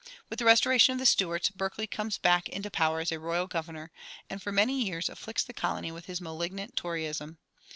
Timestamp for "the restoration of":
0.39-0.97